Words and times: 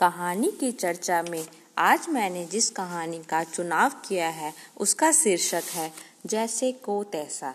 कहानी 0.00 0.48
की 0.60 0.72
चर्चा 0.72 1.22
में 1.22 1.46
आज 1.78 2.06
मैंने 2.08 2.44
जिस 2.46 2.70
कहानी 2.70 3.18
का 3.18 3.44
चुनाव 3.44 3.90
किया 4.08 4.28
है, 4.28 4.52
उसका 4.76 5.12
शीर्षक 5.12 5.62
है, 5.74 5.92
जैसे 6.26 6.72
को 6.72 7.04
तैसा। 7.04 7.54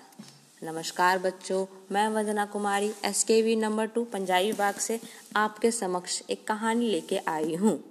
नमस्कार 0.63 1.19
बच्चों, 1.19 1.65
मैं 1.91 2.07
Vandana 2.07 2.45
Kumari 2.45 2.91
S 3.05 3.23
K 3.23 3.41
V 3.41 3.55
number 3.55 3.85
two, 3.85 4.03
Punjabi 4.03 4.51
Bagh 4.53 4.75
से 4.75 4.99
आपके 5.35 5.71
समक्ष 5.71 6.21
एक 6.29 6.47
कहानी 6.47 6.91
लेके 6.91 7.17
आई 7.17 7.55
हूँ। 7.55 7.83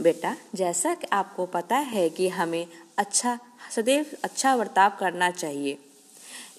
बेटा, 0.00 0.36
जैसा 0.54 0.94
कि 0.94 1.06
आपको 1.12 1.46
पता 1.46 1.76
है 1.76 2.10
कि 2.10 2.28
हमें 2.28 2.66
अच्छा 2.98 3.38
सदैव 3.70 4.06
अच्छा 4.24 4.56
बर्ताव 4.56 4.92
करना 5.00 5.30
चाहिए। 5.30 5.78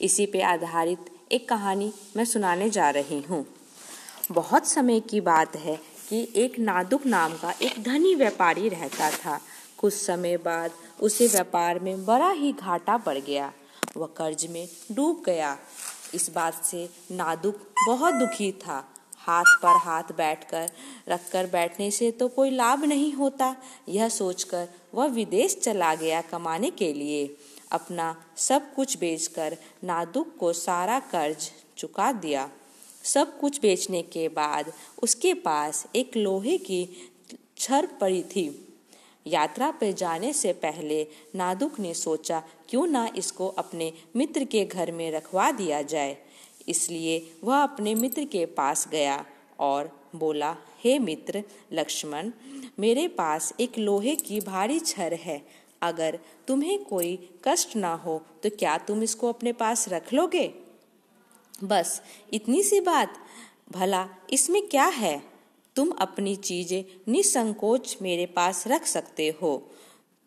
इसी 0.02 0.26
पे 0.26 0.42
आधारित 0.42 1.00
एक 1.32 1.50
कहानी 1.50 1.94
मैं 2.18 2.26
सुनाने 2.26 2.70
जा 2.70 2.90
रही 2.90 3.22
हूँ। 3.22 3.46
बहुत 4.32 4.68
समय 4.68 5.00
की 5.00 5.22
बात 5.22 5.56
है 5.56 5.95
कि 6.10 6.28
एक 6.36 6.60
नादुक 6.60 7.06
नाम 7.06 7.34
का 7.34 7.54
एक 7.62 7.84
धनी 7.84 8.16
व्यापारी 8.16 8.70
रहता 8.70 9.12
था। 9.12 9.40
कुछ 9.78 9.94
समय 9.94 10.38
बाद 10.38 10.72
उसे 11.02 11.28
व्यापार 11.28 11.80
में 11.80 12.06
बड़ा 12.06 12.30
ही 12.32 12.54
घाटा 12.54 12.98
पड़ 12.98 13.18
गया। 13.18 13.54
वह 13.98 14.08
कर्ज 14.08 14.46
में 14.46 14.68
डूब 14.92 15.24
गया। 15.26 15.58
इस 16.14 16.30
बात 16.30 16.66
से 16.66 16.90
नादुक 17.12 17.60
बहुत 17.88 18.14
दुखी 18.14 18.52
था। 18.52 18.90
हाथ 19.18 19.44
पर 19.44 19.78
हाथ 19.78 20.04
बैठकर, 20.04 20.70
रखकर 21.10 21.46
बैठने 21.46 21.92
से 21.92 22.12
तो 22.12 22.28
कोई 22.28 22.50
लाभ 22.50 22.84
नहीं 22.84 23.14
होता। 23.14 23.56
यह 23.90 24.10
सोचकर 24.10 24.68
वह 24.94 25.06
विदेश 25.06 25.60
चला 25.64 25.96
गया 25.96 26.22
कमाने 26.22 26.70
के 26.70 26.94
लिए। 26.94 27.38
अपना 27.72 28.16
सब 28.38 28.74
कुछ 28.76 28.98
बेचकर 28.98 29.58
नादुक 29.84 30.38
को 30.40 30.54
सारा 30.54 31.00
कर्ज 31.00 31.52
चुका 31.78 32.12
दिया। 32.12 32.50
सब 33.06 33.38
कुछ 33.40 33.60
बेचने 33.62 34.02
के 34.04 34.28
बाद 34.30 34.72
उसके 35.04 35.34
पास 35.34 35.86
एक 35.96 36.18
लोहे 36.18 36.58
की 36.58 36.88
छर 37.58 37.86
पड़ी 38.02 38.22
थी। 38.26 38.50
यात्रा 39.26 39.70
पर 39.72 39.92
जाने 39.92 40.32
से 40.34 40.54
पहले 40.54 41.02
नादुक 41.36 41.80
ने 41.80 41.94
सोचा, 41.94 42.42
क्यों 42.70 42.86
ना 42.88 43.08
इसको 43.18 43.48
अपने 43.48 43.92
मित्र 44.16 44.44
के 44.44 44.66
घर 44.66 44.92
में 44.92 45.12
रखवा 45.12 45.52
दिया 45.52 45.82
जाए। 45.84 46.18
इसलिए 46.68 47.22
वह 47.44 47.58
अपने 47.58 47.94
मित्र 47.96 48.24
के 48.26 48.46
पास 48.48 48.88
गया 48.88 49.24
और 49.60 49.90
बोला, 50.16 50.56
हे 50.80 50.98
मित्र 51.00 51.44
लक्ष्मण, 51.74 52.32
मेरे 52.80 53.08
पास 53.08 53.54
एक 53.60 53.78
लोहे 53.80 54.16
की 54.16 54.40
भारी 54.42 54.80
छर 54.80 55.14
है। 55.14 55.42
अगर 55.82 56.20
तुम्हें 56.48 56.84
कोई 56.84 57.18
कष्ट 57.44 57.76
ना 57.76 57.94
हो 57.96 58.22
तो 58.44 58.50
क्या 58.50 58.78
तुम 58.78 59.04
इसको 59.04 59.30
अपने 59.30 59.52
पास 59.54 59.88
रख 59.90 60.14
लोगे? 60.14 60.48
बस 61.64 62.02
इतनी 62.34 62.64
सी 62.64 62.80
बात। 62.80 63.14
भला, 63.72 64.08
इसमें 64.30 64.68
क्या 64.68 64.86
है? 64.86 65.24
तुम 65.76 65.90
अपनी 65.90 66.36
चीज़ें 66.36 66.84
निसंकोच 67.08 67.98
मेरे 68.02 68.26
पास 68.26 68.68
रख 68.68 68.86
सकते 68.86 69.36
हो। 69.42 69.72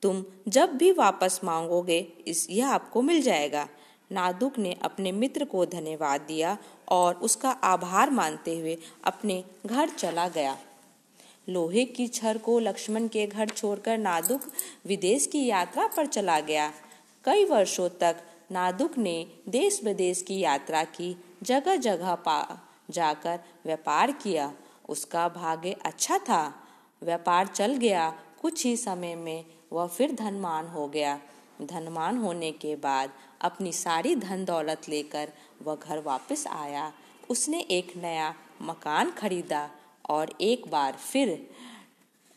तुम 0.02 0.24
जब 0.48 0.72
भी 0.72 0.92
वापस 0.92 1.40
मांगोगे, 1.44 2.12
इस, 2.26 2.50
यह 2.50 2.68
आपको 2.68 3.02
मिल 3.02 3.22
जाएगा। 3.22 3.68
नादुक 4.12 4.58
ने 4.58 4.76
अपने 4.82 5.12
मित्र 5.12 5.44
को 5.44 5.66
धन्यवाद 5.66 6.20
दिया 6.20 6.58
और 6.88 7.14
उसका 7.14 7.50
आभार 7.50 8.10
मानते 8.10 8.58
हुए 8.58 8.78
अपने 9.04 9.44
घर 9.66 9.88
चला 9.88 10.28
गया। 10.28 10.58
लोहे 11.48 11.84
की 11.84 12.08
छर 12.08 12.38
को 12.38 12.58
लक्ष्मण 12.58 13.08
के 13.08 13.26
घर 13.26 13.48
छोड़कर 13.48 13.98
नादुक 13.98 14.40
विदेश 14.86 15.26
की 15.26 15.46
यात्रा 15.46 15.86
पर 15.86 16.06
चला 16.06 16.40
गया। 16.40 16.72
कई 17.24 17.44
वर्षों 17.44 17.88
तक 17.88 18.16
नादुक 18.52 18.98
ने 18.98 19.26
देश 19.48 19.80
विदेश 19.84 20.22
की 20.22 20.38
यात्रा 20.38 20.84
की 20.84 21.24
जगह 21.42 21.76
जगह 21.76 22.14
पा, 22.14 22.58
जाकर 22.90 23.40
व्यापार 23.64 24.12
किया। 24.12 24.54
उसका 24.88 25.28
भाग्य 25.28 25.72
अच्छा 25.72 26.18
था। 26.18 26.54
व्यापार 27.02 27.46
चल 27.46 27.76
गया। 27.76 28.10
कुछ 28.42 28.66
ही 28.66 28.76
समय 28.76 29.14
में 29.14 29.44
वह 29.72 29.86
फिर 29.86 30.12
धनमान 30.12 30.66
हो 30.66 30.88
गया। 30.88 31.20
धनमान 31.62 32.16
होने 32.16 32.52
के 32.52 32.76
बाद 32.76 33.12
अपनी 33.40 33.72
सारी 33.72 34.16
धन 34.16 34.44
दौलत 34.44 34.88
लेकर 34.88 35.32
वह 35.62 35.76
घर 35.76 35.98
वापस 35.98 36.46
आया। 36.46 36.92
उसने 37.30 37.60
एक 37.60 37.96
नया 37.96 38.34
मकान 38.62 39.10
खरीदा 39.10 39.70
और 40.10 40.34
एक 40.40 40.70
बार 40.70 40.92
फिर, 40.92 41.50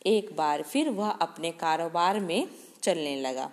एक 0.06 0.36
बार 0.36 0.62
फिर 0.62 0.90
वह 0.90 1.10
अपने 1.10 1.50
कारोबार 1.50 2.20
में 2.20 2.48
चलने 2.82 3.20
लगा। 3.20 3.50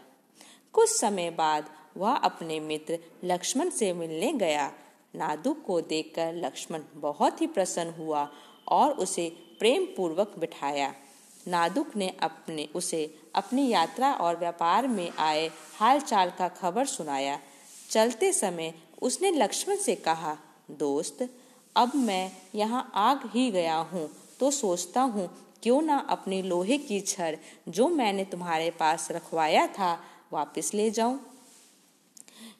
कुछ 0.74 0.90
समय 0.90 1.30
बाद 1.30 1.70
वह 2.00 2.16
अपने 2.16 2.60
मित्र 2.60 2.98
लक्ष्मण 3.24 3.70
से 3.70 3.92
मिलने 3.94 4.32
गया। 4.36 4.72
नादुक 5.16 5.64
को 5.68 5.80
देखकर 5.84 6.34
लक्ष्मण 6.36 6.82
बहुत 6.96 7.42
ही 7.42 7.48
प्रसन्न 7.48 7.94
हुआ 7.94 8.28
और 8.68 8.92
उसे 8.96 9.30
प्रेम 9.60 9.86
पूर्वक 9.98 10.36
बिठाया। 10.40 10.94
नादुक 11.46 11.96
ने 11.96 12.08
अपने, 12.22 12.68
उसे 12.76 13.04
अपनी 13.36 13.68
यात्रा 13.68 14.12
और 14.14 14.38
व्यापार 14.40 14.88
में 14.88 15.10
आए 15.20 15.50
हालचाल 15.80 16.32
का 16.38 16.48
खबर 16.52 16.86
सुनाया। 16.88 17.40
चलते 17.90 18.32
समय 18.34 18.74
उसने 19.02 19.32
लक्ष्मण 19.32 19.76
से 19.78 19.96
कहा, 19.98 20.38
दोस्त, 20.72 21.28
अब 21.76 21.96
मैं 21.96 22.32
यहाँ 22.56 22.92
आग 22.96 23.30
ही 23.34 23.50
गया 23.52 23.76
हूँ 23.92 24.10
तो 24.40 24.52
सोचता 24.52 25.02
हूँ 25.04 25.30
क्यों 25.64 25.82
ना 25.82 25.98
अपनी 26.10 26.42
लोहे 26.42 26.78
की 26.78 27.00
छड़ 27.02 27.36
जो 27.70 27.88
मैंने 27.90 28.26
तुम्हारे 28.26 28.70
पास 28.72 29.08
रखवाया 29.12 29.66
था 29.70 29.98
वापस 30.34 30.72
ले 30.74 30.90
जाऊँ? 30.92 31.20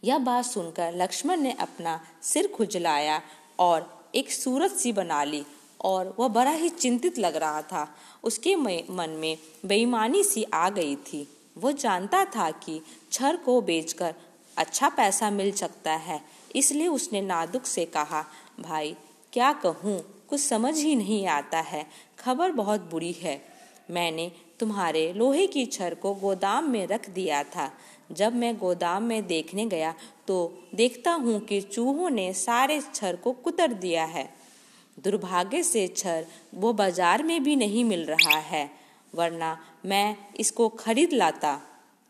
यह 0.04 0.18
बात 0.18 0.46
सुनकर 0.46 0.96
लक्ष्मण 0.96 1.42
ने 1.42 1.52
अपना 1.60 2.00
सिर 2.24 2.48
खुजलाया 2.48 3.22
और 3.60 3.88
एक 4.16 4.32
सूरत 4.32 4.72
सी 4.72 4.92
बना 4.94 5.24
ली 5.24 5.44
और 5.82 6.14
वह 6.20 6.28
बड़ा 6.28 6.52
ही 6.52 6.70
चिंतित 6.70 7.20
लग 7.20 7.36
रहा 7.36 7.62
था। 7.62 7.88
उसके 8.24 8.56
मन 8.56 9.16
में 9.20 9.38
बेईमानी 9.66 10.24
सी 10.24 10.44
आ 10.44 10.70
गई 10.70 10.96
थी। 11.04 11.28
वो 11.58 11.72
जानता 11.72 12.24
था 12.26 12.50
कि 12.52 12.82
छर 13.12 13.36
को 13.36 13.60
बेचकर 13.62 14.14
अच्छा 14.58 14.90
पैसा 14.90 15.30
मिल 15.32 15.52
सकता 15.52 15.92
है, 15.92 16.22
इसलिए 16.56 16.88
उसने 16.88 17.22
नादुक 17.22 17.66
से 17.66 17.86
कहा, 17.86 18.24
भाई, 18.60 18.96
क्या 19.34 19.52
कहूँ? 19.56 20.00
कुछ 20.30 20.40
समझ 20.42 20.76
ही 20.78 20.96
नहीं 20.96 21.26
आता 21.28 21.60
है। 21.60 21.86
खबर 22.20 22.52
बहुत 22.52 22.90
बुरी 22.92 23.12
है। 23.14 23.42
मैंने 23.92 24.32
तुम्हारे 24.60 25.12
लोहे 25.14 25.46
की 25.48 25.66
छर 25.66 25.94
को 25.94 26.14
गोदाम 26.14 26.70
में 26.70 26.86
रख 26.88 27.10
दिया 27.10 27.44
था। 27.46 27.72
जब 28.10 28.36
मैं 28.36 28.58
गोदाम 28.58 29.04
में 29.04 29.26
देखने 29.28 29.66
गया 29.68 29.94
तो 30.28 30.38
देखता 30.76 31.12
हूँ 31.14 31.40
कि 31.42 31.60
चूहों 31.64 32.10
ने 32.10 32.32
सारे 32.36 32.80
छर 32.94 33.16
को 33.16 33.32
कुतर 33.34 33.74
दिया 33.76 34.06
है। 34.06 34.28
दुर्भाग्य 34.98 35.64
से 35.64 35.88
छर 35.88 36.26
वो 36.56 36.74
बाज़ार 36.74 37.24
में 37.24 37.44
भी 37.44 37.56
नहीं 37.56 37.84
मिल 37.86 38.06
रहा 38.06 38.38
है, 38.40 38.70
वरना 39.14 39.58
मैं 39.86 40.16
इसको 40.40 40.68
खरीद 40.70 41.14
लाता। 41.14 41.60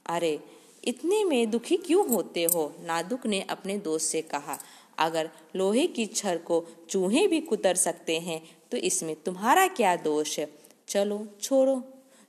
अरे, 0.05 0.39
इतने 0.83 1.23
में 1.23 1.49
दुखी 1.51 1.77
क्यों 1.77 2.07
होते 2.09 2.43
हो? 2.45 2.71
नादुक 2.81 3.25
ने 3.27 3.41
अपने 3.49 3.77
दोस्त 3.79 4.05
से 4.05 4.21
कहा, 4.23 4.57
अगर 4.97 5.29
लोहे 5.55 5.85
की 5.87 6.05
छर 6.05 6.37
को 6.39 6.65
चूहे 6.89 7.25
भी 7.27 7.39
कुतर 7.41 7.75
सकते 7.77 8.19
हैं 8.19 8.41
तो 8.71 8.77
इसमें 8.79 9.15
तुम्हारा 9.15 9.67
क्या 9.69 9.95
दोष 9.97 10.37
है? 10.39 10.47
चलो, 10.87 11.25
छोड़ो, 11.41 11.81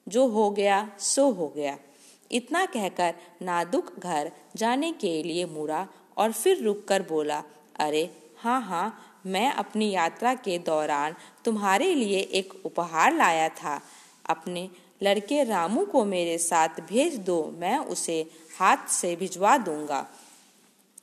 जो 0.07 0.27
हो 0.29 0.51
गया, 0.51 0.89
सो 0.99 1.31
हो 1.31 1.49
गया। 1.49 1.77
इतना 2.31 2.65
कहकर 2.67 3.15
नादुक 3.43 3.93
घर 3.99 4.31
जाने 4.57 4.93
के 4.93 5.23
लिए 5.23 5.45
मुड़ा 5.47 5.87
और 6.17 6.33
फिर 6.33 6.63
रुककर 6.65 7.03
बोला, 7.03 7.43
अरे 7.77 8.09
हाँ 8.39 8.61
हाँ 8.63 9.23
मैं 9.27 9.51
अपनी 9.53 9.91
यात्रा 9.91 10.35
के 10.35 10.59
दौरान 10.59 11.15
तुम्हारे 11.45 11.95
लिए 11.95 12.21
एक 12.21 12.53
उपहार 12.65 13.17
लाया 13.17 13.49
था। 13.55 13.81
अपने 14.27 14.69
लड़के 15.03 15.43
रामू 15.45 15.85
को 15.85 16.05
मेरे 16.05 16.39
साथ 16.39 16.81
भेज 16.89 17.17
दो, 17.19 17.55
मैं 17.59 17.79
उसे 17.79 18.21
हाथ 18.59 18.89
से 18.91 19.15
भिजवा 19.17 19.57
दूँगा। 19.59 20.07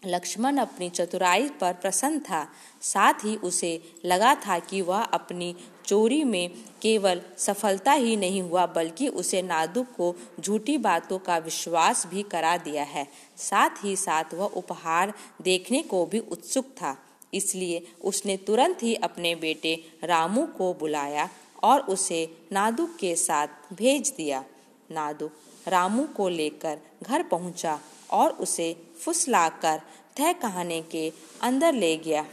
लक्ष्मण 0.05 0.57
अपनी 0.57 0.89
चतुराई 0.89 1.47
पर 1.49 1.73
प्रसन्न 1.73 2.19
था। 2.19 2.47
साथ 2.81 3.13
ही 3.13 3.35
उसे 3.35 3.81
लगा 4.05 4.35
था 4.35 4.59
कि 4.59 4.81
वह 4.81 5.01
अपनी 5.03 5.55
चोरी 5.85 6.23
में 6.23 6.49
केवल 6.81 7.21
सफलता 7.37 7.91
ही 7.91 8.15
नहीं 8.15 8.41
हुआ, 8.41 8.65
बल्कि 8.65 9.07
उसे 9.07 9.41
नादुक 9.41 9.87
को 9.97 10.15
झूठी 10.39 10.77
बातों 10.77 11.19
का 11.19 11.37
विश्वास 11.37 12.05
भी 12.07 12.23
करा 12.23 12.57
दिया 12.57 12.83
है। 12.83 13.07
साथ 13.37 13.83
ही 13.83 13.95
साथ 13.95 14.33
वह 14.33 14.45
उपहार 14.45 15.13
देखने 15.41 15.81
को 15.81 16.05
भी 16.05 16.19
उत्सुक 16.19 16.65
था। 16.65 16.95
इसलिए 17.33 17.87
उसने 18.03 18.37
तुरंत 18.37 18.83
ही 18.83 18.95
अपने 18.95 19.35
बेटे 19.35 19.75
रामू 20.03 20.45
को 20.47 20.73
बुलाया 20.73 21.29
और 21.63 21.81
उसे 21.81 22.37
नादुक 22.51 22.95
के 22.99 23.15
साथ 23.15 23.47
भेज 23.73 24.13
दिया। 24.17 24.43
नादुक 24.91 25.31
रामू 25.67 26.03
को 26.17 26.27
लेकर 26.29 26.79
घर 27.03 27.23
पहुँचा 27.23 27.79
और 28.11 28.31
उसे 28.39 28.75
फुसलाकर 28.99 29.81
तह 30.17 30.31
खाने 30.33 30.81
के 30.91 31.11
अंदर 31.41 31.73
ले 31.73 31.95
गया। 31.97 32.25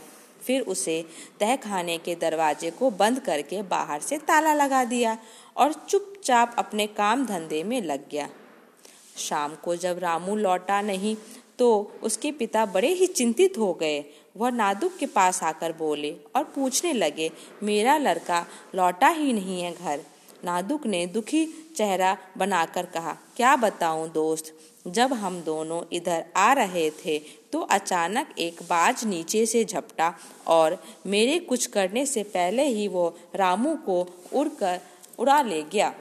फिर 0.43 0.61
उसे 0.63 1.05
तह 1.41 1.55
खाने 1.57 1.97
के 1.99 2.15
दरवाजे 2.15 2.71
को 2.71 2.91
बंद 2.93 3.21
करके 3.21 3.63
बाहर 3.65 4.01
से 4.01 4.19
ताला 4.21 4.53
लगा 4.55 4.85
दिया 4.85 5.17
और 5.57 5.73
चुपचाप 5.89 6.55
अपने 6.59 6.87
काम 6.89 7.25
धंधे 7.27 7.63
में 7.65 7.81
लग 7.83 8.09
गया। 8.11 8.29
शाम 9.19 9.55
को 9.55 9.77
जब 9.77 9.99
रामू 9.99 10.37
लौटा 10.37 10.81
नहीं 10.83 11.17
तो 11.59 11.69
उसके 12.03 12.31
पिता 12.33 12.65
बड़े 12.67 12.89
ही 12.89 13.07
चिंतित 13.09 13.59
हो 13.59 13.73
गए। 13.75 14.05
वह 14.37 14.51
नादुक 14.51 14.97
के 14.97 15.07
पास 15.07 15.43
आकर 15.43 15.73
बोले 15.73 16.11
और 16.37 16.45
पूछने 16.45 16.93
लगे, 16.93 17.31
मेरा 17.63 17.97
लड़का 17.99 18.45
लौटा 18.75 19.09
ही 19.09 19.33
नहीं 19.33 19.61
है 19.63 19.73
घर। 19.73 20.01
नादुक 20.45 20.87
ने 20.87 21.07
दुखी 21.07 21.45
चेहरा 21.77 22.17
बनाकर 22.39 22.87
कहा, 22.87 23.17
क्या 23.37 23.55
बताऊँ 23.57 24.09
दोस्त, 24.13 24.53
जब 24.87 25.13
हम 25.13 25.41
दोनों 25.43 25.83
इधर 25.93 26.25
आ 26.37 26.53
रहे 26.53 26.89
थे 26.99 27.19
तो 27.53 27.61
अचानक 27.71 28.35
एक 28.39 28.63
बाज 28.63 29.05
नीचे 29.05 29.45
से 29.47 29.65
झपटा 29.65 30.13
और 30.47 30.77
मेरे 31.07 31.39
कुछ 31.41 31.67
करने 31.67 32.05
से 32.07 32.23
पहले 32.25 32.67
ही 32.67 32.87
वो 32.89 33.07
रामू 33.35 33.75
को 33.87 34.01
उड़कर, 34.33 34.81
उड़ा 35.19 35.41
ले 35.43 35.63
गया। 35.63 35.93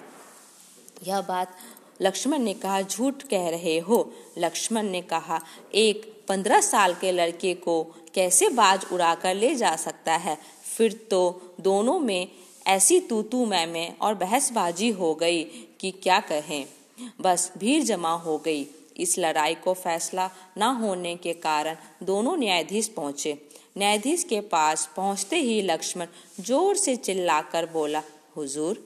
यह 1.08 1.22
बात 1.22 1.56
लक्ष्मण 2.02 2.40
ने 2.40 2.54
कहा, 2.54 2.82
झूठ 2.82 3.24
कह 3.24 3.50
रहे 3.50 3.78
हो? 3.80 4.12
लक्ष्मण 4.38 4.90
ने 4.90 5.02
कहा, 5.04 5.40
एक 5.76 6.12
पंद्रह 6.28 6.62
साल 6.62 6.94
के 6.94 7.12
लड़के 7.12 7.54
को 7.56 7.84
कैसे 8.14 8.50
बाज 8.52 8.86
उड़ाकर 8.92 9.36
ले 9.36 9.54
जा 9.56 9.76
सकता 9.76 10.16
है? 10.16 10.38
फिर 10.78 10.94
तो 11.12 11.56
दोनों 11.62 12.00
में 12.00 12.28
ऐसी 12.68 13.00
तू 13.00 13.22
तू 13.22 13.46
मैं 13.46 13.66
में 13.68 13.98
और 13.98 14.14
बहसबाजी 14.14 14.90
हो 14.90 15.14
गई 15.16 15.44
कि 15.80 15.92
क्या 15.92 16.20
कहें। 16.20 16.66
बस 17.22 17.52
भीड़ 17.58 17.84
जमा 17.84 18.14
हो 18.14 18.38
गई। 18.38 18.68
इस 18.98 19.18
लड़ाई 19.20 19.56
को 19.56 19.74
फैसला 19.74 20.30
न 20.58 20.64
होने 20.64 21.16
के 21.16 21.34
कारण 21.34 21.76
दोनों 22.04 22.38
न्यायाधीश 22.38 22.88
पहुँचे। 22.88 23.38
न्यायाधीश 23.78 24.24
के 24.24 24.42
पास 24.42 24.90
पहुँचते 24.98 25.36
ही 25.36 25.62
लक्ष्मण 25.62 26.08
ज़ोर 26.40 26.76
से 26.76 26.96
चिल्लाकर 26.96 27.66
बोला, 27.66 28.02
हुजूर, 28.36 28.84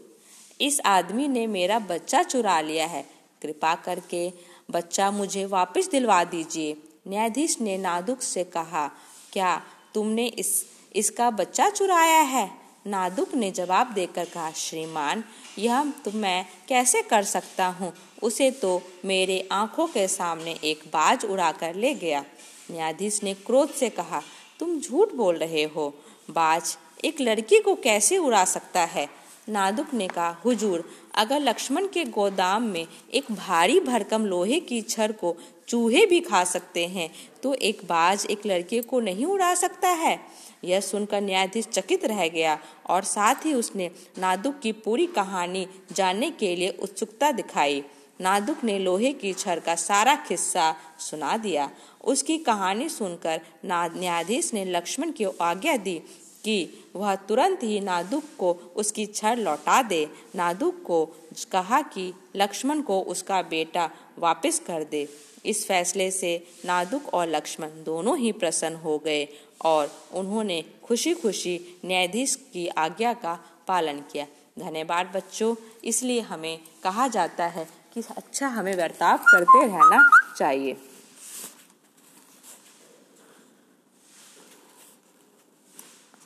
इस 0.62 0.80
आदमी 0.82 1.28
ने 1.28 1.48
मेरा 1.48 1.80
बच्चा 1.80 2.24
चुरा 2.24 2.60
लिया 2.62 2.86
है। 2.86 3.06
कृपा 3.42 3.76
करके 3.76 4.32
बच्चा 4.72 5.10
मुझे 5.12 5.46
वापस 5.46 5.90
दिलवा 5.90 6.24
दीजिए। 6.24 6.76
न्यायाधीश 7.08 7.60
ने 7.62 7.78
नादुक 7.78 8.22
से 8.22 8.44
कहा, 8.44 8.88
क्या 9.34 9.62
तुमने 9.94 10.28
इस, 10.28 10.66
इसका 10.96 11.30
बच्चा 11.30 11.70
चुराया 11.70 12.20
है? 12.20 12.67
नादुक 12.88 13.36
ने 13.36 13.52
जवाब 13.52 13.94
देकर 13.94 14.26
कहा, 14.26 14.52
श्रीमान, 14.52 15.24
यह 15.60 15.94
तो 16.06 16.12
मैं 16.12 16.46
कैसे 16.68 17.02
कर 17.02 17.24
सकता 17.24 17.68
हूँ? 17.68 17.94
उसे 18.24 18.52
तो 18.52 18.82
मेरे 19.06 19.50
आँखों 19.52 19.88
के 19.88 20.08
सामने 20.08 20.60
एक 20.64 20.84
बाज 20.88 21.26
उड़ाकर 21.26 21.76
ले 21.76 21.94
गया। 21.94 22.26
न्यायाधीश 22.72 23.24
ने 23.24 23.34
क्रोध 23.34 23.74
से 23.74 23.90
कहा, 23.90 24.22
तुम 24.60 24.80
झूठ 24.80 25.14
बोल 25.14 25.36
रहे 25.36 25.64
हो। 25.64 25.94
बाज 26.30 26.78
एक 27.06 27.22
लड़की 27.22 27.60
को 27.60 27.76
कैसे 27.76 28.18
उड़ा 28.18 28.46
सकता 28.46 28.82
है? 28.82 29.10
नादुक 29.50 29.94
ने 29.94 30.08
कहा, 30.08 30.30
हुजूर, 30.46 30.90
अगर 31.16 31.40
लक्ष्मण 31.40 31.88
के 31.88 32.06
गोदाम 32.06 32.64
में 32.64 32.88
एक 33.14 33.32
भारी 33.32 33.80
भरकम 33.80 34.26
लोहे 34.26 34.60
की 34.60 34.82
छड़ 34.82 35.12
को 35.12 35.38
चूहे 35.68 36.06
भी 36.06 36.20
खा 36.20 36.44
सकते 36.44 36.86
हैं। 36.88 37.10
तो 37.44 37.54
एक 37.54 37.82
बाज 37.86 38.26
एक 38.30 38.46
लड़के 38.46 38.82
को 38.82 39.00
नहीं 39.00 39.26
उड़ा 39.26 39.54
सकता 39.56 39.90
है। 39.90 40.20
यह 40.64 40.80
सुनकर 40.80 41.22
न्यायाधीश 41.22 41.68
चकित 41.68 42.06
रह 42.06 42.28
गया 42.28 42.58
और 42.86 43.04
साथ 43.04 43.46
ही 43.46 43.54
उसने 43.54 43.90
नादुक 44.18 44.60
की 44.60 44.72
पूरी 44.72 45.06
कहानी 45.08 45.68
जानने 45.92 46.32
के 46.32 46.56
लिए 46.56 46.70
उत्सुकता 46.82 47.32
दिखाई। 47.32 47.84
नादुक 48.22 48.64
ने 48.64 48.78
लोहे 48.80 49.12
की 49.14 49.34
छड़ 49.34 49.60
का 49.60 49.76
सारा 49.76 50.16
किस्सा 50.28 50.76
सुना 51.00 51.36
दिया। 51.38 51.70
उसकी 52.04 52.38
कहानी 52.38 52.90
सुनकर 52.90 53.42
न्यायाधीश 53.66 54.54
ने 54.54 54.66
लक्ष्मण 54.66 55.12
की 55.12 55.26
आज्ञा 55.42 55.76
दी 55.78 56.00
कि 56.44 56.86
वह 56.96 57.16
तुरंत 57.16 57.64
ही 57.64 57.80
नादुक 57.80 58.24
को 58.38 58.52
उसकी 58.76 59.06
छड़ 59.06 59.38
लौटा 59.40 59.82
दे। 59.82 60.08
नादुक 60.36 60.82
को 60.84 61.06
कहा 61.52 61.82
कि 61.82 62.14
लक्ष्मण 62.36 62.82
को 62.82 63.00
उसका 63.02 63.42
बेटा 63.42 63.90
वापस 64.20 64.60
कर 64.60 64.84
दे। 64.84 65.08
इस 65.46 65.66
फैसले 65.68 66.10
से 66.12 66.32
नादुक 66.66 67.14
और 67.14 67.28
लक्ष्मण 67.28 67.84
दोनों 67.84 68.18
ही 68.18 68.32
प्रसन्न 68.32 68.76
हो 68.76 68.98
गए 68.98 69.28
और 69.66 69.92
उन्होंने 70.14 70.64
खुशी 70.84 71.14
खुशी 71.14 71.60
न्यायाधीश 71.86 72.36
की 72.54 72.68
आज्ञा 72.68 73.14
का 73.14 73.40
पालन 73.68 74.00
किया। 74.12 74.26
धन्यवाद 74.60 75.12
बच्चों, 75.16 75.56
इसलिए 75.84 76.20
हमें 76.22 76.60
कहा 76.84 77.08
जाता 77.08 77.46
है 77.46 77.68
कि 77.94 78.04
अच्छा 78.18 78.48
हमें 78.48 78.76
बर्ताव 78.78 79.18
करते 79.18 79.66
रहना 79.66 80.10
चाहिए। 80.38 80.78